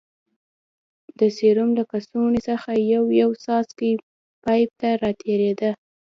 [1.19, 3.91] د سيروم له کڅوړې څخه يو يو څاڅکى
[4.43, 5.71] پيپ ته راتېرېده.